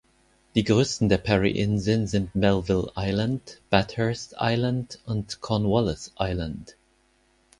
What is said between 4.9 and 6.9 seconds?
und Cornwallis Island.